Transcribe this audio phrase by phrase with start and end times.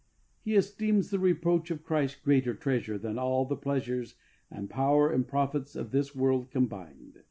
[0.41, 4.03] He esteems the reproach of Christ greater treasure than all the pleasure
[4.49, 7.19] and power and profits of this world combined.